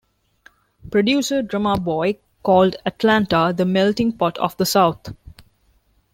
[0.89, 5.13] Producer Drumma Boy called Atlanta "the melting pot of the South".